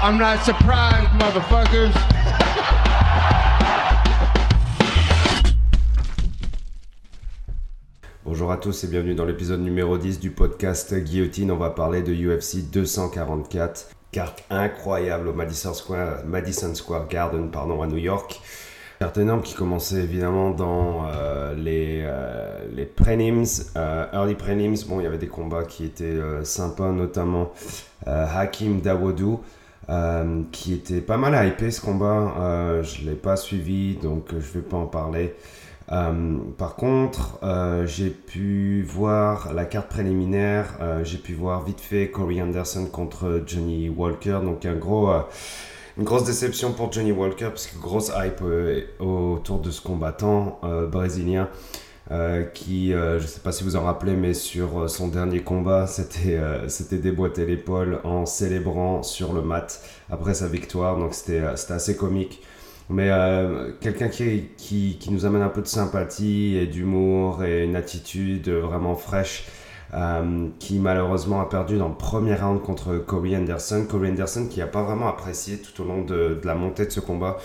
[0.00, 1.92] I'm not surprised, motherfuckers.
[8.24, 11.50] Bonjour à tous et bienvenue dans l'épisode numéro 10 du podcast Guillotine.
[11.50, 13.88] On va parler de UFC 244.
[14.12, 18.40] Carte incroyable au Madison Square, Garden pardon, à New York.
[19.00, 22.88] Carte énorme qui commençait évidemment dans euh, les, euh, les
[23.76, 24.84] euh, early prelims.
[24.88, 27.52] Bon, il y avait des combats qui étaient sympas, notamment
[28.06, 28.80] Hakim
[29.86, 30.44] Dawoudou.
[30.52, 34.40] qui était pas mal hypé ce combat, je ne l'ai pas suivi donc je ne
[34.40, 35.34] vais pas en parler.
[35.88, 37.38] par contre,
[37.86, 43.88] j'ai pu voir la carte préliminaire, j'ai pu voir vite fait Corey Anderson contre Johnny
[43.88, 45.10] Walker, donc un gros,
[45.98, 50.60] une grosse déception pour Johnny Walker, parce que grosse hype euh, autour de ce combattant
[50.62, 51.48] euh, brésilien.
[52.10, 55.86] Euh, qui, je ne sais pas si vous en rappelez, mais sur son dernier combat,
[55.86, 60.96] c'était déboîter l'épaule en célébrant sur le mat après sa victoire.
[60.98, 62.42] Donc c'était assez comique.
[62.88, 63.10] Mais
[63.80, 68.48] quelqu'un qui, qui, qui, nous amène un peu de sympathie et d'humour et une attitude
[68.48, 69.44] vraiment fraîche
[69.94, 73.86] euh, qui malheureusement a perdu dans le premier round contre Corey Anderson.
[73.88, 77.00] Corey Anderson qui n'a pas vraiment apprécié tout au long de, la montée de ce
[77.00, 77.38] combat,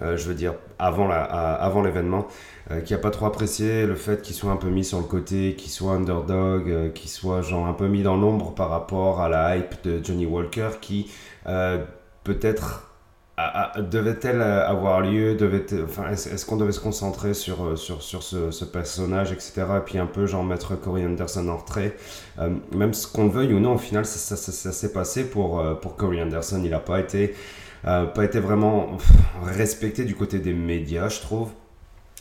[0.00, 2.32] euh, je veux dire avant l'événement, euh,
[2.84, 5.54] qui n'a pas trop apprécié le fait qu'il soit un peu mis sur le côté,
[5.56, 9.56] qu'il soit underdog, qu'il soit genre un peu mis dans l'ombre par rapport à la
[9.56, 11.10] hype de Johnny Walker qui
[12.24, 12.92] peut-être
[13.90, 18.22] devait-elle euh, avoir lieu devait enfin, Est-ce qu'on devait se concentrer sur, euh, sur, sur
[18.22, 19.64] ce, personnage, etc.
[19.78, 21.96] Et puis un peu genre mettre Corey Anderson en retrait.
[22.38, 25.96] Euh, même ce qu'on veuille ou non, au final, ça, ça, s'est passé pour, pour
[25.96, 26.60] Corey Anderson.
[26.62, 27.34] Il n'a pas, été
[27.84, 28.98] pas été vraiment
[29.42, 31.50] respecté du côté des médias, je trouve.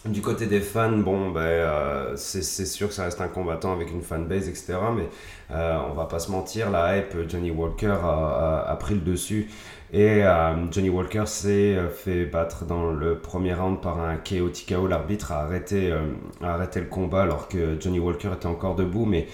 [0.06, 4.02] Du côté des fans, bon, ben, c'est sûr que ça reste un combattant avec une
[4.02, 4.78] fanbase, etc.
[4.96, 5.08] Mais
[5.50, 9.48] on va pas se mentir, la hype, Johnny Walker a, pris le dessus.
[9.94, 14.88] Et euh, Johnny Walker s'est euh, fait battre dans le premier round par un KO.
[14.88, 19.06] L'arbitre a arrêté, euh, a arrêté le combat alors que Johnny Walker était encore debout,
[19.06, 19.28] mais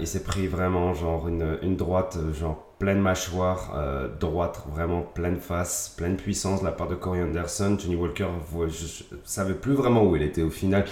[0.00, 3.72] il s'est pris vraiment genre une, une droite, genre pleine mâchoire,
[4.18, 7.76] droite, vraiment pleine face, pleine puissance de la part de Corey Anderson.
[7.78, 8.26] Johnny Walker,
[8.68, 10.84] je, ne savais plus vraiment où il était au final.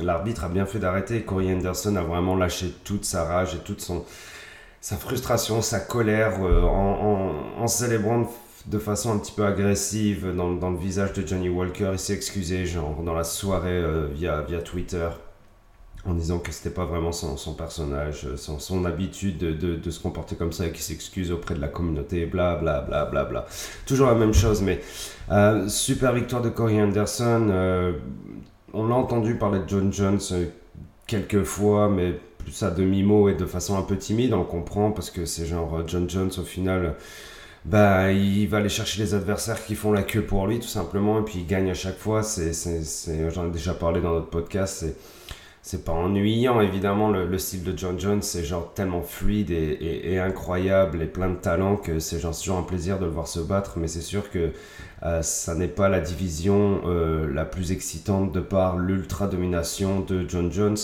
[0.00, 1.22] L'arbitre a bien fait d'arrêter.
[1.22, 4.04] Corey Anderson a vraiment lâché toute sa rage et toute son
[4.84, 8.30] sa frustration, sa colère euh, en, célébrant
[8.66, 11.88] de façon un petit peu agressive dans, dans le visage de Johnny Walker.
[11.92, 15.08] Il s'est excusé, genre, dans la soirée euh, via, via Twitter,
[16.06, 20.36] en disant que c'était pas vraiment son, son personnage, son, son habitude de, se comporter
[20.36, 23.46] comme ça et qu'il s'excuse auprès de la communauté, bla bla bla bla bla.
[23.86, 24.80] Toujours la même chose, mais
[25.30, 27.94] euh, super victoire de Corey Anderson.
[28.72, 30.20] on l'a entendu parler de John Jones
[31.06, 35.10] quelques fois, mais plus à demi-mot et de façon un peu timide, on comprend, parce
[35.10, 36.94] que c'est genre euh, John Jones au final,
[37.64, 41.20] bah, il va aller chercher les adversaires qui font la queue pour lui tout simplement,
[41.20, 42.22] et puis il gagne à chaque fois.
[42.22, 44.84] J'en ai déjà parlé dans notre podcast,
[45.64, 51.00] c'est pas ennuyant évidemment le, style de John Jones, c'est genre tellement fluide et, incroyable
[51.00, 53.78] et plein de talent que c'est genre, toujours un plaisir de le voir se battre,
[53.78, 54.50] mais c'est sûr que
[55.04, 60.28] euh, ça n'est pas la division euh, la plus excitante de par l'ultra domination de
[60.28, 60.76] John Jones.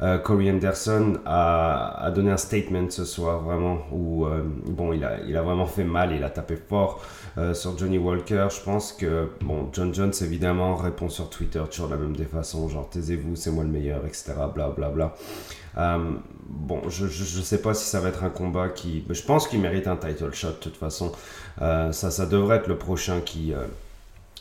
[0.00, 5.04] Euh, Corey Anderson a, a, donné un statement ce soir, vraiment, où euh, bon, il
[5.04, 7.02] a, il a vraiment fait mal, il a tapé fort
[7.36, 8.46] euh, sur Johnny Walker.
[8.50, 12.26] Je pense que, bon, John Jones, évidemment, répond sur Twitter toujours de la même des
[12.26, 15.14] façons, genre, taisez-vous, c'est moi le meilleur, etc., bla bla bla.
[16.48, 19.04] bon, je, je, sais pas si ça va être un combat qui.
[19.10, 21.10] Je pense qu'il mérite un title shot, de toute façon.
[21.58, 23.52] ça, ça devrait être le prochain qui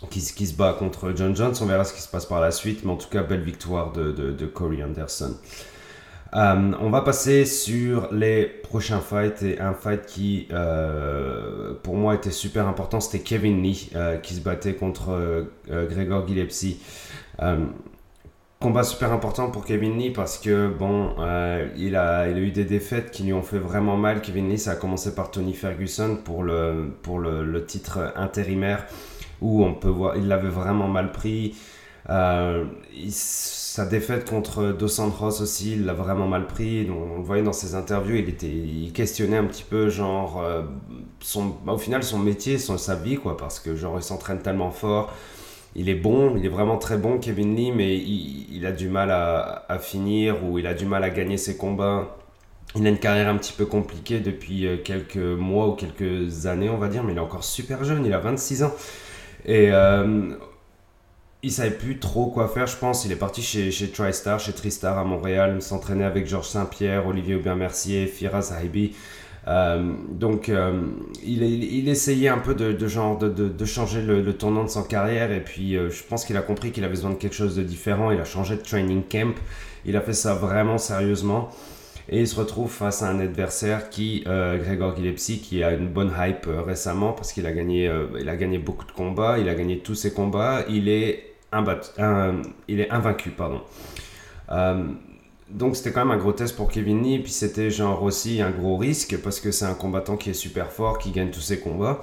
[0.09, 1.53] qui, se bat contre John Jones.
[1.62, 3.91] On verra ce qui se passe par la suite, mais en tout cas, belle victoire
[3.91, 5.35] de, de, Corey Anderson.
[6.35, 12.16] Euh, on va passer sur les prochains fights et un fight qui euh, pour moi
[12.16, 16.81] était super important, c'était Kevin Lee euh, qui se battait contre Gregor Gillespie.
[18.59, 21.16] combat super important pour Kevin Lee parce que bon,
[21.78, 24.22] il, a, il a eu des défaites qui lui ont fait vraiment mal.
[24.22, 28.85] Kevin Lee, ça a commencé par Tony Ferguson pour le, pour le, le titre intérimaire
[29.41, 31.55] où on peut voir, il l'avait vraiment mal pris.
[32.09, 32.63] Euh,
[33.09, 36.89] sa défaite contre Dos Santos aussi, il l'a vraiment mal pris.
[36.89, 40.63] on le voyait dans ses interviews, il, était, il questionnait un petit peu, genre, euh,
[41.19, 44.39] son, bah, au final, son métier, son, sa vie, quoi, parce que, genre, il s'entraîne
[44.39, 45.13] tellement fort.
[45.75, 49.11] Il est bon, il est vraiment très bon, Kevin Lee, mais il, a du mal
[49.11, 52.17] à, à, finir ou il a du mal à gagner ses combats.
[52.75, 56.69] Il a une carrière un petit peu compliquée depuis euh, quelques mois ou quelques années,
[56.69, 58.73] on va dire, mais il est encore super jeune, il a 26 ans.
[59.47, 60.32] Et euh,
[61.41, 63.05] il savait plus trop quoi faire, je pense.
[63.05, 67.35] Il est parti chez, chez TriStar, chez Tristar à Montréal, s'entraîner avec Georges Saint-Pierre, Olivier
[67.35, 68.96] Aubin-Mercier, Firas Haibi.
[70.11, 70.52] donc,
[71.23, 74.82] il, il, essayait un peu de, genre de, de, changer le, le, tournant de sa
[74.84, 75.32] carrière.
[75.32, 78.11] Et puis, je pense qu'il a compris qu'il avait besoin de quelque chose de différent.
[78.11, 79.35] Il a changé de training camp.
[79.85, 81.49] Il a fait ça vraiment sérieusement.
[82.09, 85.90] Et il se retrouve face à un adversaire qui, euh, Gregor Gillespie, qui a une
[85.90, 89.50] bonne hype euh, récemment parce qu'il a, gagné, euh, a gagné beaucoup de combats, il
[89.50, 91.34] a gagné tous ses combats, il est,
[92.68, 93.32] il est invaincu.
[93.32, 93.62] Pardon.
[95.50, 98.52] donc c'était quand même un gros test pour Kevin Lee, puis c'était genre aussi un
[98.52, 101.59] gros risque parce que c'est un combattant qui est super fort, qui gagne tous ses
[101.59, 102.02] combats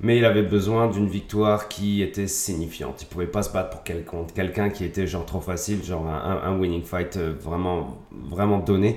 [0.00, 3.02] mais il avait besoin d'une victoire qui était signifiante.
[3.02, 6.58] Il pouvait pas se battre pour quelqu'un, quelqu'un qui était genre trop facile, genre un,
[6.58, 8.96] winning fight vraiment, vraiment donné.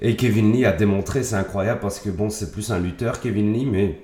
[0.00, 3.52] Et Kevin Lee a démontré, c'est incroyable parce que bon, c'est plus un lutteur, Kevin
[3.52, 4.00] Lee, mais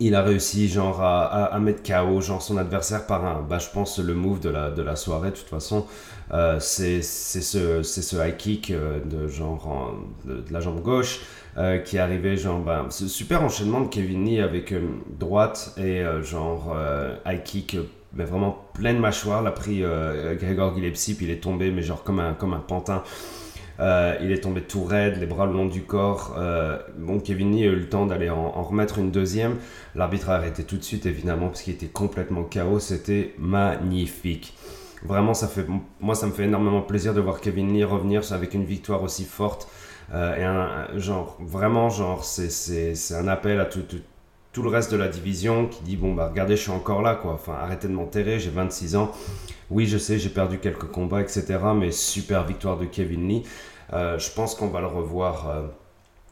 [0.00, 3.98] il a réussi genre à, mettre KO genre son adversaire par un, bah, je pense
[3.98, 5.86] le move de la, de la soirée de toute façon,
[6.32, 11.20] euh, c'est ce, ce high kick euh, de genre de, la jambe gauche
[11.56, 14.74] euh, qui arrivé genre bah, ce super enchaînement de Kevin Lee avec
[15.18, 16.76] droite et genre
[17.24, 17.76] high kick
[18.14, 19.82] mais vraiment pleine mâchoire, l'a pris
[20.40, 23.04] Gregor Gillespie puis il est tombé mais genre comme un, comme un pantin
[23.82, 26.36] euh, il est tombé tout raide, les bras le long du corps.
[26.38, 29.56] Euh, bon, Kevin Lee a eu le temps d'aller en, remettre une deuxième.
[29.96, 32.78] L'arbitre a arrêté tout de suite, évidemment, parce qu'il était complètement chaos.
[32.78, 34.54] C'était magnifique.
[35.04, 35.66] Vraiment, ça fait,
[36.00, 39.24] moi, ça me fait énormément plaisir de voir Kevin Lee revenir avec une victoire aussi
[39.24, 39.68] forte.
[40.14, 43.82] Euh, et un, genre, vraiment, genre, c'est un appel à tout,
[44.52, 47.14] tout, le reste de la division qui dit bon bah regardez je suis encore là
[47.14, 49.10] quoi enfin arrêtez de m'enterrer j'ai 26 ans
[49.72, 53.42] oui je sais j'ai perdu quelques combats etc mais super victoire de Kevin Lee
[53.92, 55.48] euh, je pense qu'on va le revoir.
[55.48, 55.62] Euh,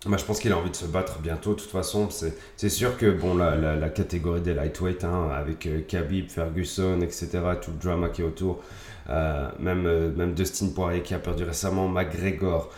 [0.07, 1.55] moi, je pense qu'il a envie de se battre bientôt.
[1.55, 6.31] De toute façon, c'est sûr que bon, la, catégorie des lightweight, hein, avec euh, Khabib,
[6.31, 7.29] Ferguson, etc.,
[7.61, 8.63] tout le drama qui est autour,
[9.09, 12.71] même, même Dustin Poirier qui a perdu récemment, McGregor,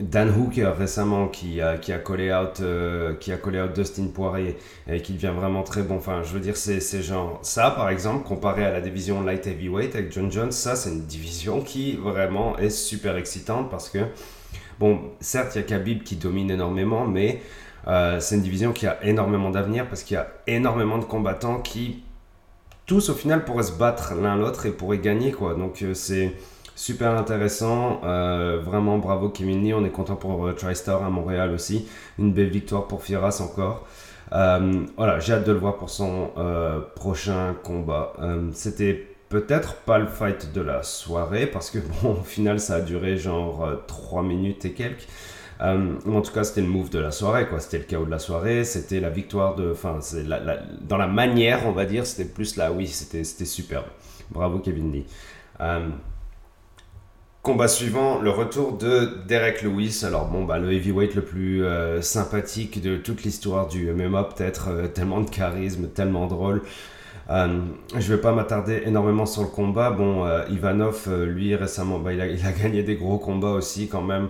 [0.00, 2.62] Dan Hooker récemment qui a, qui a collé out
[3.20, 4.56] qui a collé out Dustin Poirier
[4.88, 5.96] et qui devient vraiment très bon.
[5.96, 9.94] Enfin, je veux dire, c'est genre ça par exemple comparé à la division light heavyweight
[9.94, 13.98] avec John Jones, ça c'est une division qui vraiment est super excitante parce que
[14.80, 17.40] bon, certes il y a Khabib qui domine énormément, mais
[17.86, 21.60] euh, c'est une division qui a énormément d'avenir parce qu'il y a énormément de combattants
[21.60, 22.02] qui
[22.86, 25.54] tous au final pourraient se battre l'un l'autre et pourraient gagner quoi.
[25.54, 26.32] Donc euh, c'est
[26.76, 31.52] Super intéressant, euh, vraiment bravo Kevin Lee, on est content pour euh, TriStar à Montréal
[31.52, 31.86] aussi,
[32.18, 33.86] une belle victoire pour Firas encore.
[34.32, 36.30] Euh, voilà, j'ai hâte de le voir pour son
[36.96, 38.14] prochain combat.
[38.52, 42.80] C'était peut-être pas le fight de la soirée parce que bon, au final ça a
[42.80, 45.06] duré genre 3 minutes et quelques.
[45.60, 47.60] en tout cas, c'était le move de la soirée, quoi.
[47.60, 49.70] C'était le chaos de la soirée, c'était la victoire de.
[49.70, 50.00] Enfin,
[50.80, 53.86] dans la manière, on va dire, c'était plus là, oui, c'était superbe.
[54.30, 55.06] Bravo, Kevin Lee.
[57.44, 60.02] Combat suivant, le retour de Derek Lewis.
[60.06, 64.68] Alors bon, bah, le heavyweight le plus euh, sympathique de toute l'histoire du MMA, peut-être
[64.70, 66.62] euh, tellement de charisme, tellement drôle.
[67.28, 67.58] Euh,
[67.98, 69.90] je vais pas m'attarder énormément sur le combat.
[69.90, 74.28] Bon, Ivanov, lui récemment, bah, il, a, gagné des gros combats aussi quand même.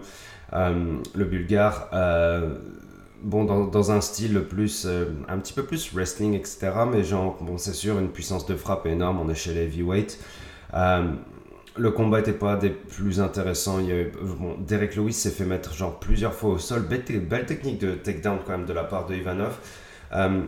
[0.52, 1.90] le Bulgare,
[3.22, 4.88] bon, dans, dans, un style plus,
[5.28, 6.72] un petit peu plus wrestling, etc.
[6.90, 9.20] Mais genre, bon, c'est sûr, une puissance de frappe énorme.
[9.24, 10.18] On est chez les heavyweight
[11.76, 13.80] le combat n'était pas des plus intéressants.
[13.80, 14.04] Il y a
[14.58, 16.82] Derek Lewis s'est fait mettre genre plusieurs fois au sol.
[16.82, 19.58] Belle, technique de takedown quand même de la part de Ivanov.
[20.12, 20.42] Euh,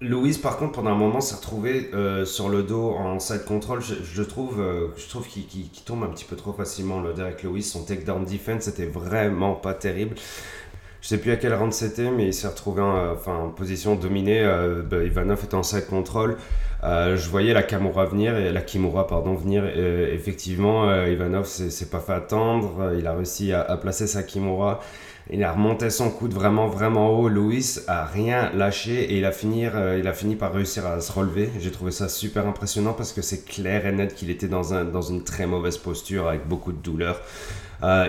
[0.00, 3.80] Lewis, par contre, pendant un moment, s'est retrouvé euh, sur le dos en side control.
[3.80, 7.62] Je, trouve, euh, je trouve qu'il tombe un petit peu trop facilement, le Derek Lewis.
[7.62, 10.16] Son takedown defense était vraiment pas terrible.
[11.00, 14.44] Je sais plus à quel round c'était, mais il s'est retrouvé en, en position dominée.
[14.88, 16.36] Bah, Ivanov était en side control.
[16.84, 19.64] Euh, je voyais la Kimura venir, la Kimura pardon venir.
[19.66, 22.92] Et, effectivement, euh, Ivanov s'est pas fait attendre.
[22.98, 24.80] Il a réussi à, placer sa Kimura.
[25.30, 27.28] Il a remonté son coude vraiment vraiment haut.
[27.28, 31.00] Louis a rien lâché et il a fini, euh, il a fini par réussir à
[31.00, 31.50] se relever.
[31.60, 34.84] J'ai trouvé ça super impressionnant parce que c'est clair et net qu'il était dans, un,
[34.84, 37.20] dans une très mauvaise posture avec beaucoup de douleur.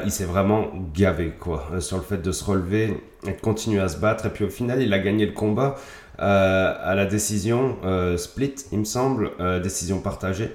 [0.05, 3.89] il s'est vraiment gavé quoi sur le fait de se relever et de continuer à
[3.89, 4.25] se battre.
[4.25, 5.75] Et puis au final, il a gagné le combat.
[6.19, 10.51] Euh, à la décision euh, split, il me semble, euh, décision partagée.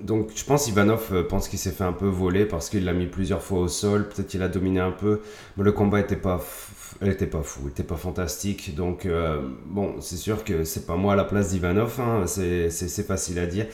[0.00, 3.06] donc je pense Ivanov pense qu'il s'est fait un peu voler parce qu'il l'a mis
[3.06, 5.20] plusieurs fois au sol, peut-être qu'il a dominé un peu,
[5.56, 6.40] mais le combat était pas
[7.00, 8.74] elle était pas fou, était pas fantastique.
[8.74, 9.08] Donc,
[9.66, 13.46] bon, c'est sûr que c'est pas moi à la place d'Ivanov, hein, c'est facile à
[13.46, 13.66] dire.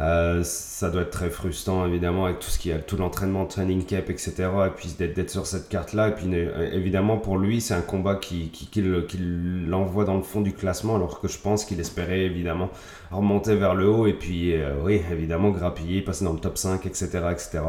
[0.00, 3.84] Euh, ça doit être très frustrant évidemment avec tout ce qui a tout l'entraînement, training
[3.84, 4.48] cap, etc.
[4.66, 6.08] Et puis d'être sur cette carte-là.
[6.08, 10.22] Et puis euh, évidemment pour lui, c'est un combat qui, qui, qui l'envoie dans le
[10.22, 12.70] fond du classement, alors que je pense qu'il espérait évidemment
[13.10, 16.86] remonter vers le haut et puis euh, oui, évidemment grappiller, passer dans le top 5,
[16.86, 17.60] etc., etc.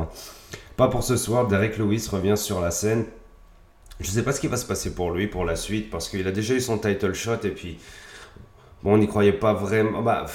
[0.78, 1.48] Pas pour ce soir.
[1.48, 3.06] Derek Lewis revient sur la scène
[4.00, 6.26] Je sais pas ce qui va se passer pour lui pour la suite parce qu'il
[6.28, 7.78] a déjà eu son title shot et puis
[8.84, 10.02] bon, on n'y croyait pas vraiment.
[10.02, 10.26] Bah,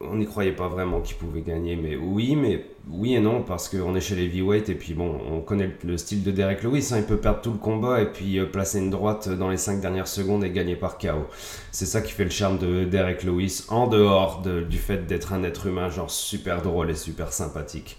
[0.00, 3.68] on n'y croyait pas vraiment qu'il pouvait gagner, mais oui, mais oui et non parce
[3.68, 6.88] qu'on est chez les heavyweight et puis bon, on connaît le style de Derek Lewis,
[6.92, 9.56] hein, il peut perdre tout le combat et puis euh, placer une droite dans les
[9.56, 11.28] 5 dernières secondes et gagner par KO.
[11.70, 15.44] C'est ça qui fait le charme de Derek Lewis en dehors du fait d'être un
[15.44, 17.98] être humain genre super drôle et super sympathique.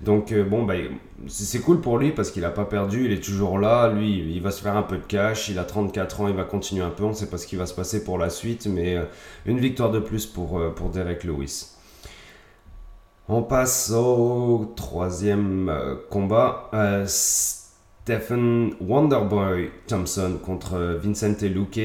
[0.00, 0.74] Donc euh, bon, bah,
[1.28, 4.42] c'est cool pour lui parce qu'il n'a pas perdu, il est toujours là, lui il
[4.42, 6.90] va se faire un peu de cash, il a 34 ans, il va continuer un
[6.90, 9.04] peu, on ne sait pas ce qui va se passer pour la suite, mais euh,
[9.46, 11.70] une victoire de plus pour, euh, pour Derek Lewis.
[13.28, 15.74] On passe au troisième
[16.10, 16.70] combat.
[17.06, 21.80] Stephen Wonderboy Thompson contre Vincent Luque.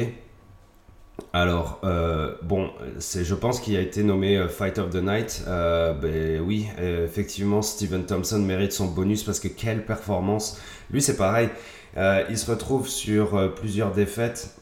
[1.34, 5.44] Alors, euh, bon, je pense qu'il a été nommé euh, Fight of the Night.
[5.48, 10.60] Euh, ben oui, effectivement, Steven Thompson mérite son bonus parce que quelle performance.
[10.92, 11.50] Lui, c'est pareil.
[11.96, 14.56] il se retrouve sur plusieurs défaites.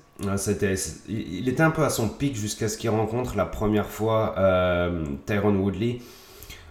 [1.07, 4.35] Il était un peu à son pic jusqu'à ce qu'il rencontre la première fois
[5.25, 5.99] Tyrone Woodley.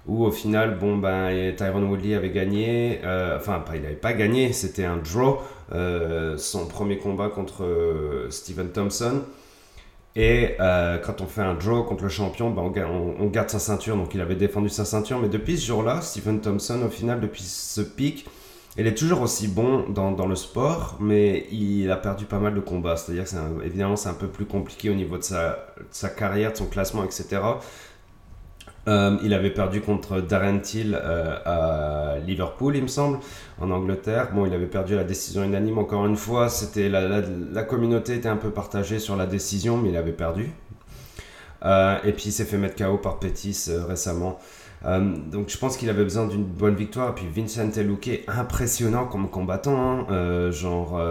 [0.06, 3.00] Où au final, bon, ben, Tyrone Woodley avait gagné.
[3.36, 5.38] enfin, il n'avait pas gagné, c'était un draw.
[6.36, 9.22] son premier combat contre Steven Thompson.
[10.16, 12.72] Et euh, quand on fait un draw contre le champion, ben,
[13.18, 13.96] on, garde sa ceinture.
[13.96, 15.18] Donc il avait défendu sa ceinture.
[15.20, 18.26] Mais depuis ce jour-là, Stephen Thompson, au final, depuis ce pic,
[18.78, 22.60] il est toujours aussi bon dans, le sport, mais il a perdu pas mal de
[22.60, 22.96] combats.
[22.96, 26.66] C'est-à-dire que évidemment, c'est un peu plus compliqué au niveau de sa carrière, de son
[26.66, 27.40] classement, etc.
[28.88, 33.18] Euh, il avait perdu contre Darren Till euh, à Liverpool, il me semble,
[33.60, 34.30] en Angleterre.
[34.32, 35.78] Bon, il avait perdu la décision unanime.
[35.78, 39.96] Encore une fois, c'était la, communauté était un peu partagée sur la décision, mais il
[39.96, 40.50] avait perdu.
[41.64, 44.38] Euh, et puis il s'est fait mettre KO par Pettis récemment.
[44.84, 47.10] donc je pense qu'il avait besoin d'une bonne victoire.
[47.10, 50.50] Et puis Vincent Luque, impressionnant comme combattant, hein.
[50.52, 51.02] genre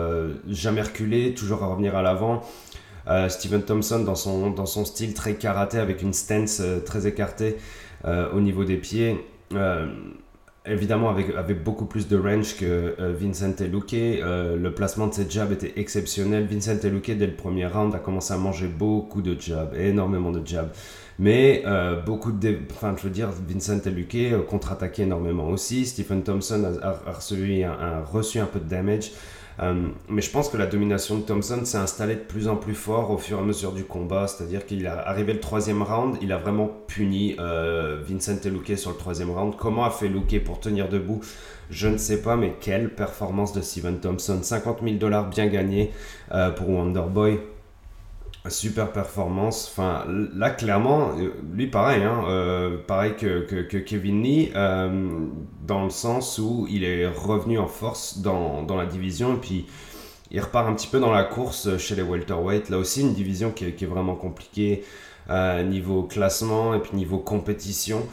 [0.48, 2.42] jamais reculé, toujours à revenir à l'avant.
[3.08, 7.06] Euh, Steven Thompson dans son, dans son style très karaté avec une stance euh, très
[7.06, 7.58] écartée
[8.06, 9.18] euh, au niveau des pieds
[10.68, 13.92] évidemment avec, beaucoup plus de range que Vincent Luque.
[13.92, 16.48] le placement de ses jabs était exceptionnel.
[16.50, 20.46] Vincent Luque, dès le premier round, a commencé à manger beaucoup de jabs, énormément de
[20.46, 20.72] jabs.
[21.20, 21.64] Mais
[22.08, 22.58] beaucoup de...
[22.72, 25.86] Enfin, je veux dire, Vincent Luque contre-attaquait énormément aussi.
[25.86, 29.12] Stephen Thompson a, reçu, un, reçu un peu de damage.
[29.62, 32.74] Euh, mais je pense que la domination de Thompson s'est installée de plus en plus
[32.74, 34.28] fort au fur et à mesure du combat.
[34.28, 38.92] C'est-à-dire qu'il a arrivé le troisième round, il a vraiment puni euh, Vincent Luque sur
[38.92, 39.56] le troisième round.
[39.58, 41.22] Comment a fait Luque pour tenir debout?
[41.70, 44.40] Je ne sais pas, mais quelle performance de Steven Thompson.
[44.42, 45.92] 50 000 dollars bien gagnés
[46.32, 47.40] euh, pour Wonderboy
[48.50, 49.72] super performance.
[49.72, 51.12] Enfin, là, clairement,
[51.54, 55.28] lui, pareil, hein, euh, pareil que, que, Kevin Lee, euh,
[55.66, 59.66] dans le sens où il est revenu en force dans, dans, la division et puis
[60.32, 62.70] il repart un petit peu dans la course chez les welterweight.
[62.70, 64.84] Là aussi, une division qui, qui est vraiment compliquée
[65.30, 68.04] euh, niveau classement et puis niveau compétition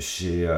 [0.00, 0.48] chez,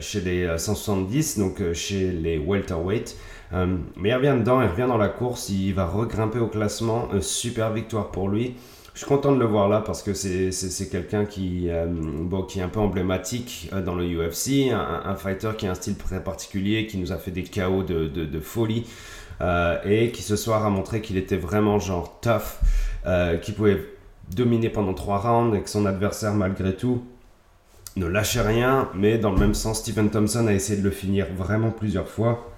[0.00, 3.16] chez les 170, donc chez les welterweight.
[3.54, 7.08] Euh, mais il revient dedans, il revient dans la course, il va regrimper au classement.
[7.12, 8.54] Euh, super victoire pour lui.
[8.94, 12.60] Je suis content de le voir là parce que c'est quelqu'un qui, euh, bon, qui
[12.60, 16.86] est un peu emblématique dans le UFC, un, fighter qui a un style très particulier,
[16.86, 18.84] qui nous a fait des KO de, de, folie
[19.86, 22.60] et qui ce soir a montré qu'il était vraiment genre tough,
[23.40, 23.82] qu'il pouvait
[24.36, 27.02] dominer pendant trois rounds et que son adversaire malgré tout
[27.96, 31.28] ne lâchait rien, mais dans le même sens, Stephen Thompson a essayé de le finir
[31.34, 32.51] vraiment plusieurs fois.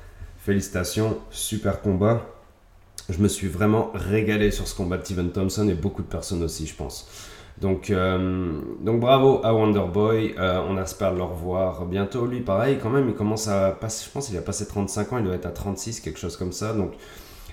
[0.45, 2.27] Félicitations, super combat.
[3.09, 6.43] Je me suis vraiment régalé sur ce combat de Steven Thompson et beaucoup de personnes
[6.43, 7.09] aussi, je pense.
[7.63, 10.35] Donc, euh, donc bravo à Wonderboy.
[10.39, 12.27] Euh, on espère le revoir bientôt.
[12.27, 14.05] Lui, pareil, quand même, il commence à passer.
[14.07, 16.53] Je pense qu'il a passé 35 ans, il doit être à 36, quelque chose comme
[16.53, 16.75] ça.
[16.75, 16.93] Donc,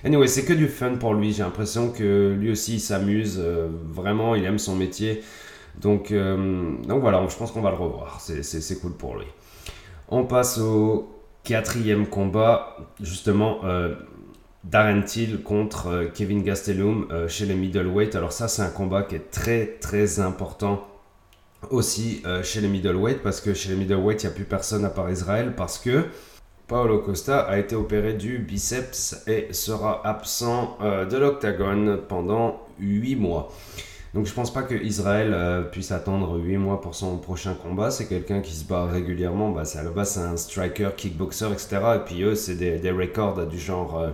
[0.04, 1.32] anyway, c'est que du fun pour lui.
[1.32, 3.38] J'ai l'impression que lui aussi, il s'amuse.
[3.42, 5.22] Euh, vraiment, il aime son métier.
[5.80, 8.20] Donc, donc voilà, je pense qu'on va le revoir.
[8.20, 9.24] C'est cool pour lui.
[10.10, 13.96] On passe au Quatrième combat, justement, euh,
[14.62, 15.02] Darren
[15.42, 18.14] contre euh, Kevin Gastelum euh, chez les middleweight.
[18.14, 20.86] Alors ça, c'est un combat qui est très très important
[21.70, 24.90] aussi chez les middleweight parce que chez les middleweight, il n'y a plus personne à
[24.90, 26.06] part Israël parce que
[26.66, 33.52] Paolo Costa a été opéré du biceps et sera absent de l'octagone pendant 8 mois.
[34.14, 37.90] Donc je pense pas que Israël euh, puisse attendre 8 mois pour son prochain combat.
[37.90, 39.50] C'est quelqu'un qui se bat régulièrement.
[39.50, 41.78] Bah, à la c'est un striker, kickboxer, etc.
[41.96, 43.98] Et puis eux, c'est des, records du genre.
[43.98, 44.10] Euh,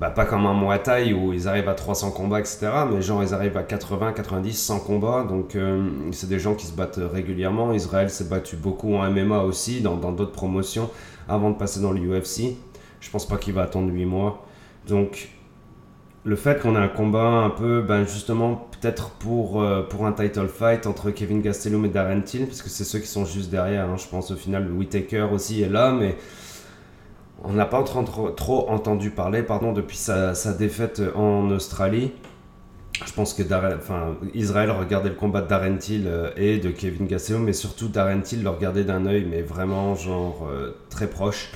[0.00, 2.68] bah, pas comme un Muay où ils arrivent à 300 combats, etc.
[2.90, 5.24] Mais genre, ils arrivent à 80, 90, 100 combats.
[5.24, 7.72] Donc, euh, c'est des gens qui se battent régulièrement.
[7.72, 10.90] Israël s'est battu beaucoup en MMA aussi, dans d'autres promotions,
[11.28, 12.56] avant de passer dans l'UFC.
[13.00, 14.44] Je pense pas qu'il va attendre 8 mois.
[14.88, 15.28] Donc,
[16.26, 20.12] le fait qu'on ait un combat un peu, ben justement, peut-être pour, euh, pour un
[20.12, 23.48] title fight entre Kevin Gastelum et Darren Till, parce que c'est ceux qui sont juste
[23.48, 23.88] derrière.
[23.88, 23.96] hein.
[23.96, 26.16] Je pense au final, Whitaker aussi est là, mais
[27.44, 32.10] on n'a pas trop, trop, entendu parler pardon, depuis sa, sa défaite en Australie.
[33.06, 36.70] Je pense que Darren- enfin, Israël regardait le combat de Darren Till euh, et de
[36.70, 41.06] Kevin Gastelum, mais surtout Darren Till le regardait d'un œil, mais vraiment genre euh, très
[41.06, 41.52] proche,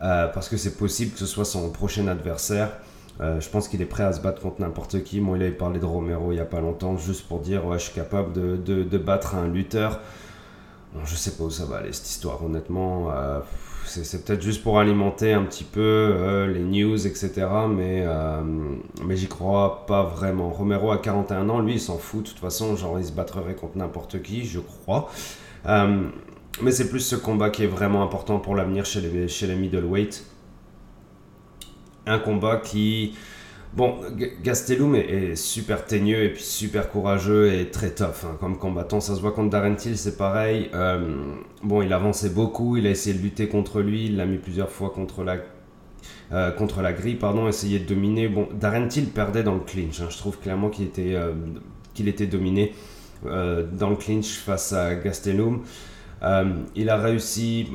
[0.00, 2.70] parce que c'est possible que ce soit son prochain adversaire.
[3.20, 5.20] Euh, je pense qu'il est prêt à se battre contre n'importe qui.
[5.20, 7.78] Moi, il avait parlé de Romero il n'y a pas longtemps, juste pour dire ouais,
[7.78, 10.00] je suis capable de, de- battre un lutteur.
[11.04, 13.10] Je sais pas où ça va aller cette histoire, honnêtement.
[13.12, 13.40] Euh,
[13.84, 17.46] c'est peut-être juste pour alimenter un petit peu euh, les news, etc.
[17.68, 18.04] Mais,
[19.04, 20.50] mais j'y crois pas vraiment.
[20.50, 22.24] Romero a 41 ans, lui, il s'en fout.
[22.24, 25.10] De toute façon, genre, il se battrait contre n'importe qui, je crois.
[26.62, 29.54] Mais c'est plus ce combat qui est vraiment important pour l'avenir chez les, chez les
[29.56, 30.24] middleweight.
[32.06, 33.14] Un combat qui.
[33.72, 34.00] Bon,
[34.42, 38.98] Gastelum est, super teigneux et puis super courageux et très tough hein, comme combattant.
[38.98, 40.70] Ça se voit contre Darren Till, c'est pareil.
[40.74, 40.98] Euh,
[41.62, 44.70] bon, il avançait beaucoup, il a essayé de lutter contre lui, il l'a mis plusieurs
[44.70, 45.36] fois contre la,
[46.32, 48.26] euh, contre la grille, pardon, essayé de dominer.
[48.28, 50.00] Bon, Darren Till perdait dans le clinch.
[50.00, 50.08] hein.
[50.10, 51.32] Je trouve clairement qu'il était, euh,
[51.94, 52.74] qu'il était dominé
[53.22, 55.60] dans le clinch face à Gastelum.
[56.74, 57.68] Il a réussi.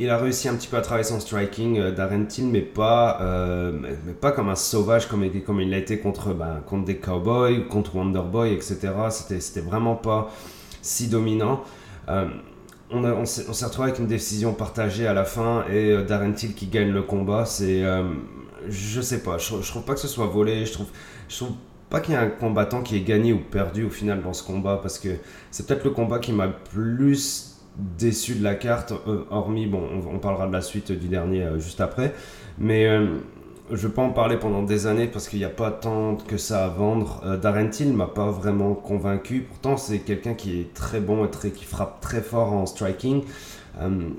[0.00, 3.20] Il a réussi un petit peu à travailler son striking euh, Darren Till, mais pas,
[3.20, 7.68] euh, mais, pas comme un sauvage comme, il- l'a été contre, ben, contre des cowboys,
[7.68, 8.78] contre Wonderboy, etc.
[9.10, 10.30] C'était, vraiment pas
[10.80, 11.62] si dominant.
[12.08, 12.28] Euh,
[12.90, 16.92] on, s'est, retrouvé avec une décision partagée à la fin et Darren Till qui gagne
[16.92, 17.44] le combat.
[17.44, 18.04] C'est, euh,
[18.68, 20.64] je sais pas, je, je trouve pas que ce soit volé.
[20.64, 20.88] Je trouve,
[21.28, 21.52] trouve
[21.90, 24.42] pas qu'il y ait un combattant qui ait gagné ou perdu au final dans ce
[24.42, 25.10] combat parce que
[25.50, 27.59] c'est peut-être le combat qui m'a plus
[27.98, 29.82] déçu de la carte, euh, hormis, bon,
[30.12, 32.14] on, parlera de la suite du dernier euh, juste après,
[32.58, 33.06] mais euh,
[33.72, 36.64] je pas en parler pendant des années parce qu'il n'y a pas tant que ça
[36.64, 37.22] à vendre.
[37.24, 41.50] Euh, Darren Till m'a pas vraiment convaincu, pourtant c'est quelqu'un qui est très bon et
[41.50, 43.22] qui frappe très fort en striking.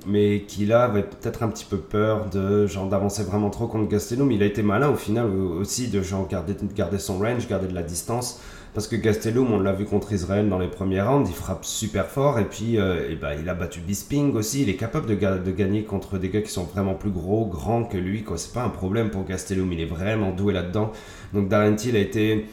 [0.07, 3.89] mais qui là avait peut-être un petit peu peur de genre d'avancer vraiment trop contre
[3.89, 4.31] Gastelum.
[4.31, 7.75] Il a été malin au final aussi de genre garder, garder son range, garder de
[7.75, 8.41] la distance.
[8.73, 12.05] Parce que Gastelum, on l'a vu contre Israël dans les premiers rounds, il frappe super
[12.07, 14.61] fort et puis euh, et ben, il a battu Bisping aussi.
[14.61, 17.45] Il est capable de, ga- de gagner contre des gars qui sont vraiment plus gros,
[17.45, 18.23] grands que lui.
[18.37, 20.91] C'est pas un problème pour Gastelum, il est vraiment doué là-dedans.
[21.33, 22.45] Donc Darren Till a été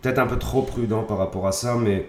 [0.00, 2.06] peut-être un peu trop prudent par rapport à ça, mais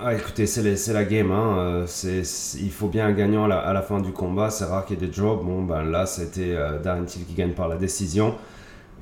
[0.00, 1.30] ah, écoutez, c'est la game.
[1.30, 1.86] Hein.
[2.04, 2.22] euh,
[2.60, 4.50] il faut bien un gagnant à la, fin du combat.
[4.50, 5.44] C'est rare qu'il y ait des drops.
[5.44, 8.34] Bon, ben là, c'était euh, Darren qui gagne par la décision.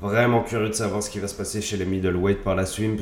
[0.01, 3.01] Vraiment curieux de savoir ce qui va se passer chez les middleweight par la suite.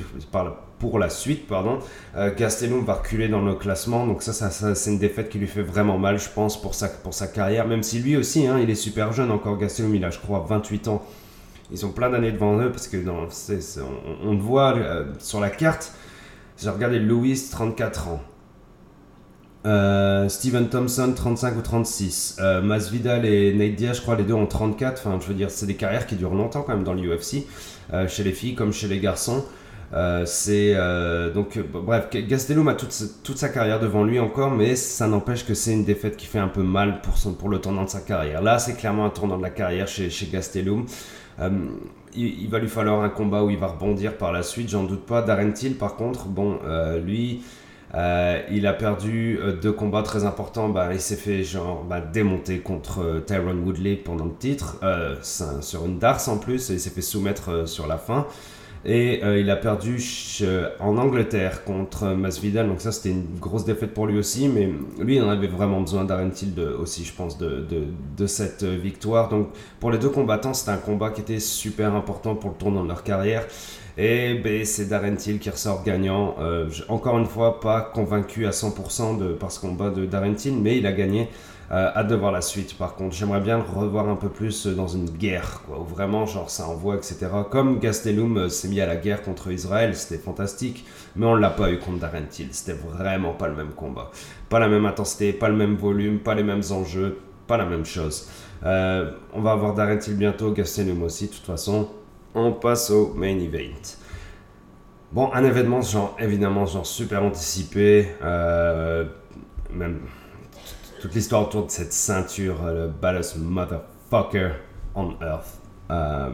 [0.80, 1.78] Pour la suite, pardon.
[2.16, 5.62] Euh, Gastelum va reculer dans le classement, donc ça, c'est une défaite qui lui fait
[5.62, 6.88] vraiment mal, je pense, pour sa,
[7.28, 7.66] carrière.
[7.66, 9.58] Même si lui aussi, hein, il est super jeune encore.
[9.58, 11.04] Gastelum, il a, je crois, 28 ans.
[11.70, 15.40] Ils ont plein d'années devant eux parce que dans, on, on le voit euh, sur
[15.40, 15.92] la carte.
[16.60, 18.22] J'ai regardé Louis, 34 ans.
[19.66, 22.36] Euh, Steven Thompson, 35 ou 36.
[22.40, 25.02] Euh, Masvidal et Nate Diaz, je crois, les deux ont 34.
[25.04, 27.44] Enfin, je veux dire, c'est des carrières qui durent longtemps quand même dans l'UFC,
[27.92, 29.44] euh, chez les filles comme chez les garçons.
[29.94, 30.74] Euh, c'est
[31.34, 35.46] donc bref, Gastelum a toute, sa- toute sa carrière devant lui encore, mais ça n'empêche
[35.46, 38.00] que c'est une défaite qui fait un peu mal pour, pour le tournant de sa
[38.00, 38.42] carrière.
[38.42, 40.84] Là, c'est clairement un tournant de la carrière chez, Gastelum.
[42.14, 45.06] Il, va lui falloir un combat où il va rebondir par la suite, j'en doute
[45.06, 45.22] pas.
[45.22, 46.58] Darren Till, par contre, bon,
[47.04, 47.40] lui,
[47.94, 50.68] euh, il a perdu euh, deux combats très importants.
[50.68, 54.78] Bah, il s'est fait genre bah, démonter contre euh, Tyron Woodley pendant le titre,
[55.22, 58.26] sur une darse en plus, et il s'est fait soumettre sur la fin.
[58.84, 60.00] Et il a perdu
[60.78, 65.16] en Angleterre contre Masvidal, donc ça c'était une grosse défaite pour lui aussi, mais lui
[65.16, 67.66] il en avait vraiment besoin Darren Till aussi, je pense, de,
[68.16, 69.28] de, cette victoire.
[69.30, 69.48] Donc
[69.80, 72.88] pour les deux combattants, c'était un combat qui était super important pour le tournant de
[72.88, 73.46] leur carrière.
[73.98, 76.36] Et ben, c'est Darren Till qui ressort gagnant.
[76.38, 80.56] Euh, encore une fois, pas convaincu à 100% de, par ce combat de Darren Till,
[80.56, 81.28] mais il a gagné.
[81.70, 83.14] Euh, hâte de la suite par contre.
[83.14, 86.66] J'aimerais bien le revoir un peu plus euh, dans une guerre, où vraiment genre ça
[86.66, 87.26] envoie, etc.
[87.50, 91.50] Comme Gastelum euh, s'est mis à la guerre contre Israël, c'était fantastique, mais on l'a
[91.50, 92.48] pas eu contre Darren Till.
[92.52, 94.10] C'était vraiment pas le même combat.
[94.48, 97.84] Pas la même intensité, pas le même volume, pas les mêmes enjeux, pas la même
[97.84, 98.28] chose.
[98.62, 101.88] On va avoir Darren Till bientôt, Gastelum aussi, de toute façon.
[102.38, 103.96] On passe au main event.
[105.10, 108.08] Bon, un événement, genre, évidemment, genre super anticipé.
[108.22, 109.04] euh,
[109.72, 110.00] même
[111.00, 114.52] toute l'histoire autour de cette ceinture, euh, le baddest motherfucker
[114.94, 115.58] on earth.
[115.90, 116.30] Euh,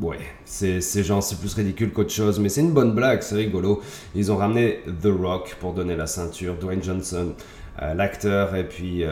[0.00, 3.36] ouais, c'est c'est genre, c'est plus ridicule qu'autre chose, mais c'est une bonne blague, c'est
[3.36, 3.80] rigolo.
[4.14, 7.32] Ils ont ramené The Rock pour donner la ceinture, Dwayne Johnson.
[7.80, 9.04] L'acteur et puis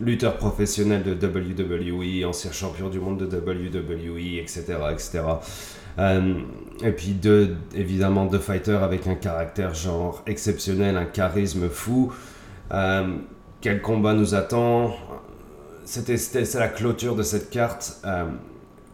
[0.00, 4.64] lutteur professionnel de WWE, ancien champion du monde de WWE, etc.
[4.92, 5.20] etc.
[6.82, 7.18] et puis
[7.74, 12.12] évidemment deux fighters avec un caractère genre exceptionnel, un charisme fou.
[13.60, 14.94] quel combat nous attend?
[15.84, 16.16] C'était
[16.54, 18.02] la clôture de cette carte,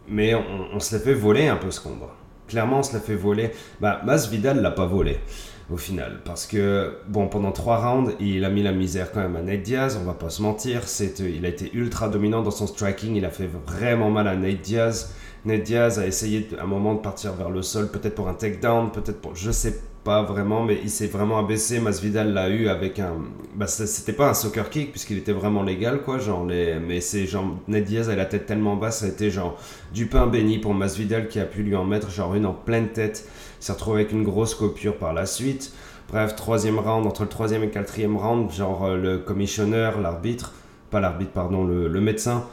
[0.07, 2.13] mais on, se l'a fait voler un peu ce combat
[2.49, 3.51] clairement, on se l'a fait voler.
[3.79, 5.19] Bah, Masvidal l'a pas volé
[5.71, 6.19] au final.
[6.25, 9.61] Parce que, bon, pendant trois rounds, il a mis la misère quand même à Nate
[9.61, 10.83] Diaz, on va pas se mentir.
[11.19, 14.61] Il a été ultra dominant dans son striking, il a fait vraiment mal à Nate
[14.61, 15.13] Diaz.
[15.45, 18.33] Nate Diaz a essayé à un moment de partir vers le sol, peut-être pour un
[18.33, 19.35] takedown, peut-être pour.
[19.35, 21.79] Je sais pas vraiment, mais il s'est vraiment abaissé.
[21.79, 23.15] Masvidal l'a eu avec un.
[23.55, 26.17] Bah, c'était pas un soccer kick, puisqu'il était vraiment légal, quoi.
[26.17, 26.79] Genre, les...
[26.79, 27.25] Mais c'est.
[27.67, 29.57] Ned Diaz a la tête tellement basse, ça a été genre
[29.93, 32.89] du pain béni pour Masvidal qui a pu lui en mettre genre une en pleine
[32.89, 33.27] tête.
[33.59, 35.73] S'est retrouvé avec une grosse coupure par la suite.
[36.09, 40.53] Bref, troisième round, entre le troisième et quatrième round, genre euh, le commissionneur, l'arbitre,
[40.89, 42.45] pas l'arbitre, pardon, le médecin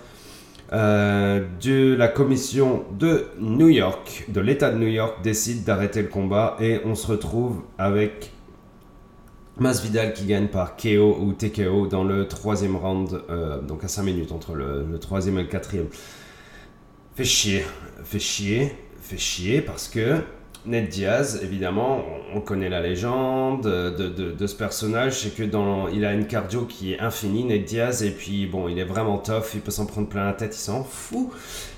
[0.72, 6.08] euh, de la commission de New York, de l'État de New York, décide d'arrêter le
[6.08, 8.32] combat et on se retrouve avec
[9.58, 14.02] Masvidal qui gagne par KO ou TKO dans le troisième round, euh, donc à 5
[14.02, 15.86] minutes entre le, le, troisième et le quatrième.
[17.14, 17.64] Fait chier,
[18.02, 20.16] fait chier, fait chier parce que
[20.66, 26.12] Ned Diaz, évidemment, on connaît la légende de, ce personnage, c'est que dans, il a
[26.12, 29.60] une cardio qui est infinie, Ned Diaz, et puis bon, il est vraiment tough, il
[29.60, 31.30] peut s'en prendre plein la tête, il s'en fout.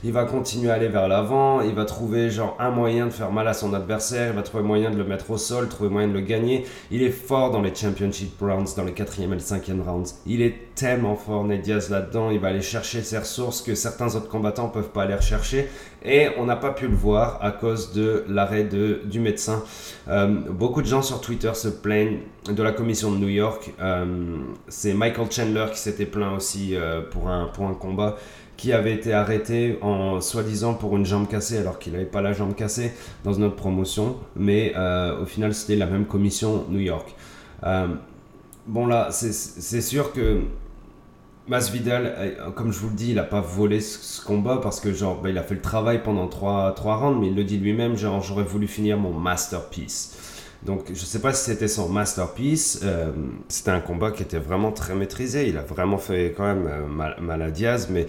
[0.05, 3.31] Il va continuer à aller vers l'avant, il va trouver genre un moyen de faire
[3.31, 6.09] mal à son adversaire, il va trouver moyen de le mettre au sol, trouver moyen
[6.09, 6.65] de le gagner.
[6.91, 10.15] Il est fort dans les championship rounds, dans les quatrième et le cinquième rounds.
[10.27, 14.15] Il est tellement fort, Ned Diaz là-dedans, il va aller chercher ses ressources que certains
[14.15, 15.69] autres combattants peuvent pas aller rechercher,
[16.05, 19.63] et on n'a pas pu le voir à cause de l'arrêt de du médecin.
[20.09, 22.19] Euh, beaucoup de gens sur Twitter se plaignent
[22.51, 23.73] de la commission de New York.
[23.81, 24.39] Euh,
[24.69, 28.17] c'est Michael Chandler qui s'était plaint aussi euh, pour, un, pour un combat
[28.57, 32.33] qui avait été arrêté en soi-disant pour une jambe cassée alors qu'il n'avait pas la
[32.33, 34.17] jambe cassée dans notre promotion.
[34.35, 34.75] Mais
[35.23, 37.15] au final, c'était la même commission New York.
[38.67, 40.41] bon là, c'est sûr que
[41.49, 44.93] Masvidal, euh, comme je vous le dis, il n'a pas volé ce, combat parce que
[44.93, 47.97] genre, bah, il a fait le travail pendant 3, rounds, mais il le dit lui-même,
[47.97, 50.17] genre, j'aurais voulu finir mon masterpiece.
[50.63, 52.81] Donc, je sais pas si c'était son masterpiece.
[52.83, 53.13] Euh,
[53.49, 55.49] c'était un combat qui était vraiment très maîtrisé.
[55.49, 58.09] Il a vraiment fait quand même euh, mal, à Diaz, mais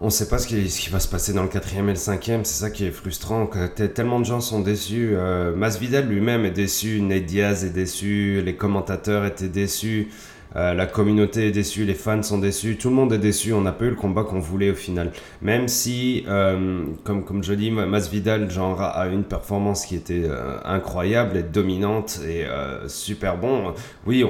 [0.00, 2.44] on ne sait pas ce qui, va se passer dans le quatrième et le cinquième.
[2.44, 3.46] C'est ça qui est frustrant.
[3.94, 5.14] Tellement de gens sont déçus.
[5.56, 7.00] Masvidal lui-même est déçu.
[7.00, 8.42] Ned Diaz est déçu.
[8.44, 10.10] Les commentateurs étaient déçus.
[10.56, 13.52] Euh, la communauté est déçue, les fans sont déçus, tout le monde est déçu.
[13.52, 15.12] On n'a pas eu le combat qu'on voulait au final.
[15.42, 20.56] Même si, euh, comme, comme je dis, Masvidal genre, a une performance qui était euh,
[20.64, 22.44] incroyable et dominante et
[22.86, 23.74] super bon.
[24.06, 24.24] Oui,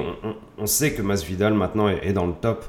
[0.57, 2.65] on, sait que Masvidal maintenant est, dans le top.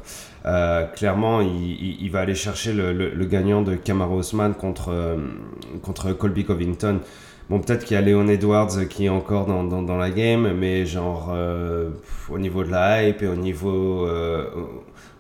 [0.94, 5.16] clairement, il, va aller chercher le, gagnant de Kamaru Osman contre,
[5.82, 7.00] contre Colby Covington.
[7.48, 11.30] Bon, peut-être qu'il y a Léon Edwards qui est encore dans, la game, mais genre
[11.32, 11.90] euh,
[12.28, 14.48] au niveau de la hype et au niveau, euh,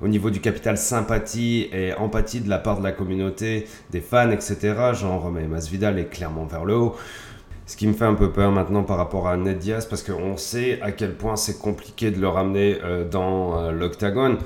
[0.00, 4.32] au niveau du capital sympathie et empathie de la part de la communauté, des fans,
[4.32, 6.96] etc., genre, mais Masvidal est clairement vers le haut.
[7.64, 10.36] Ce qui me fait un peu peur maintenant par rapport à Ned Diaz, parce qu'on
[10.36, 14.38] sait à quel point c'est compliqué de le ramener euh, dans l'octagone.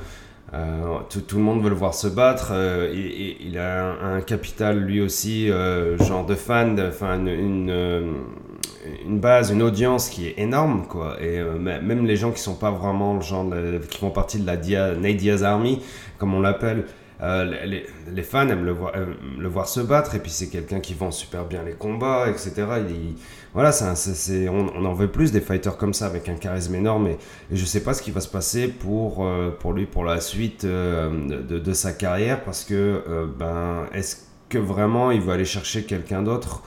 [0.52, 2.50] Euh, tout, le monde veut le voir se battre.
[2.52, 2.92] Euh,
[3.40, 8.12] il, a un, capital lui aussi, euh, genre de fans, enfin une,
[9.06, 11.22] une, base, une audience qui est énorme quoi.
[11.22, 13.46] Et même les gens qui sont pas vraiment le genre,
[13.88, 14.94] qui font partie de la Dia,
[15.44, 15.80] Army,
[16.18, 16.86] comme on l'appelle,
[17.22, 20.14] les, les, fans aiment le voir, se battre.
[20.14, 22.52] Et puis c'est quelqu'un qui vend super bien les combats, etc.
[22.88, 23.14] Il,
[23.52, 27.08] voilà, c'est, on, on, en veut plus des fighters comme ça avec un charisme énorme
[27.08, 27.18] et,
[27.50, 31.42] je sais pas ce qui va se passer pour, euh, lui pour la suite euh,
[31.42, 32.74] de, de, sa carrière parce que
[33.08, 36.62] euh, ben est-ce que vraiment il va aller chercher quelqu'un d'autre?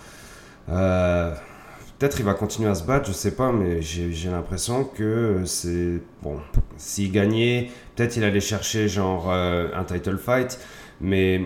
[2.04, 6.02] Peut-être il va continuer à se battre, je sais pas, mais j'ai, l'impression que c'est
[6.22, 6.36] bon.
[6.76, 10.60] S'il gagnait, peut-être il allait chercher genre un title fight.
[11.00, 11.40] Mais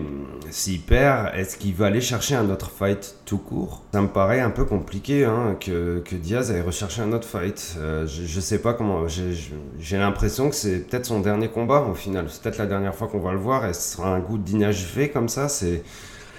[0.50, 3.84] s'il perd, est-ce qu'il va aller chercher un autre fight tout court?
[3.92, 7.76] Ça me paraît un peu compliqué hein, que, que, Diaz aille rechercher un autre fight.
[7.78, 9.06] Euh, je, je, sais pas comment.
[9.06, 12.26] J'ai l'impression que c'est peut-être son dernier combat au final.
[12.30, 15.08] C'est peut-être la dernière fois qu'on va le voir et ce sera un goût d'inachevé
[15.08, 15.48] comme ça.
[15.48, 15.84] C'est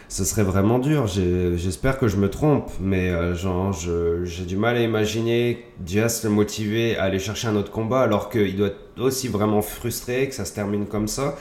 [0.10, 1.06] ce serait vraiment dur.
[1.08, 6.98] J'espère que je me trompe, mais euh, j'ai du mal à imaginer Diaz le motiver
[6.98, 10.46] à aller chercher un autre combat alors qu'il doit être aussi vraiment frustré que ça
[10.46, 11.36] se termine comme ça.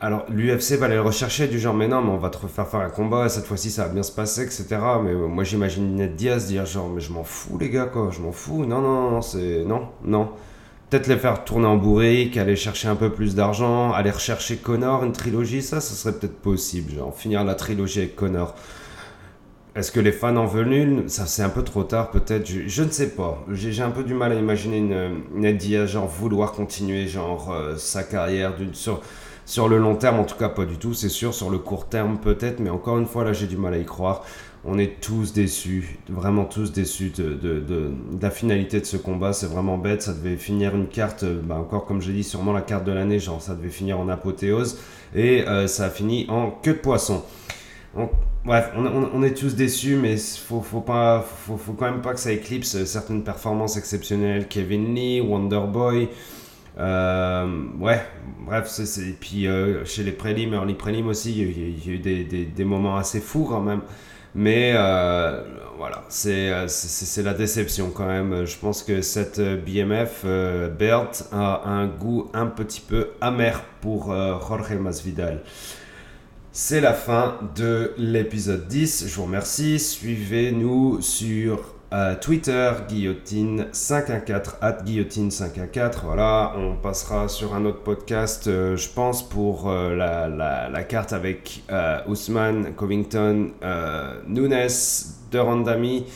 [0.00, 2.66] Alors, l'UFC va aller le rechercher du genre, mais non, mais on va te refaire
[2.66, 4.66] faire un combat, cette fois-ci ça va bien se passer, etc.
[5.02, 8.10] Mais euh, moi j'imagine Ned Diaz dire genre, mais je m'en fous les gars, quoi,
[8.10, 9.64] je m'en fous, non, non, non, c'est.
[9.64, 10.30] Non, non.
[10.92, 15.04] Peut-être les faire tourner en bourrique, aller chercher un peu plus d'argent, aller rechercher Connor,
[15.04, 18.54] une trilogie, ça, ça serait peut-être possible, genre finir la trilogie avec Connor.
[19.74, 21.08] Est-ce que les fans en veulent une?
[21.08, 22.46] Ça, c'est un peu trop tard, peut-être.
[22.46, 23.42] Je, ne sais pas.
[23.50, 28.52] J'ai un peu du mal à imaginer une, une genre vouloir continuer euh, sa carrière
[29.46, 30.20] sur le long terme.
[30.20, 30.92] En tout cas, pas du tout.
[30.92, 31.32] C'est sûr.
[31.32, 32.60] Sur le court terme, peut-être.
[32.60, 34.26] Mais encore une fois, là, j'ai du mal à y croire.
[34.64, 39.32] On est tous déçus, vraiment tous déçus de, la finalité de ce combat.
[39.32, 40.02] C'est vraiment bête.
[40.02, 42.92] Ça devait finir une carte, euh, bah encore comme j'ai dit, sûrement la carte de
[42.92, 43.18] l'année.
[43.18, 44.78] Genre, ça devait finir en apothéose.
[45.16, 47.24] Et euh, ça a fini en queue de poisson.
[48.44, 52.84] Bref, on, est tous déçus, mais faut, faut faut, quand même pas que ça éclipse
[52.84, 54.46] certaines performances exceptionnelles.
[54.48, 56.08] Kevin Lee, Wonderboy.
[56.78, 58.00] Euh, ouais,
[58.46, 59.46] bref, c'est, puis
[59.84, 63.60] chez les prélims, early prélims aussi, il y, a eu des, moments assez fous quand
[63.60, 63.82] même.
[64.34, 65.42] Mais euh,
[65.76, 68.46] voilà, c'est, c'est, la déception quand même.
[68.46, 70.24] Je pense que cette BMF,
[70.78, 75.42] Bert, a un goût un petit peu amer pour Jorge Masvidal.
[76.52, 79.06] C'est la fin de l'épisode 10.
[79.08, 79.78] Je vous remercie.
[79.78, 86.00] Suivez-nous sur euh, Twitter, guillotine514, at guillotine514.
[86.04, 91.62] Voilà, on passera sur un autre podcast, euh, je pense, pour euh, la, carte avec
[92.06, 93.50] Ousmane, Covington,
[94.26, 94.68] Nunes,
[95.30, 96.06] De Randami.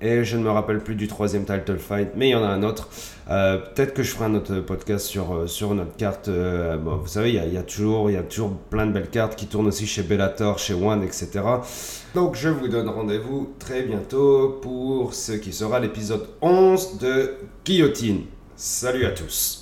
[0.00, 2.48] Et je ne me rappelle plus du troisième title fight, mais il y en a
[2.48, 2.88] un autre.
[3.30, 6.28] Euh, peut-être que je ferai un autre podcast sur, euh, sur notre carte.
[6.28, 9.36] Euh, vous savez, il y, a, toujours, il y a toujours plein de belles cartes
[9.36, 11.40] qui tournent aussi chez Bellator, chez One, etc.
[12.14, 18.24] Donc je vous donne rendez-vous très bientôt pour ce qui sera l'épisode 11 de Guillotine.
[18.54, 19.55] Salut à tous